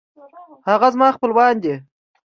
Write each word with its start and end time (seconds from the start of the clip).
هغه 0.69 0.87
زما 0.93 1.07
خپلوان 1.15 1.55
دی 1.63 1.75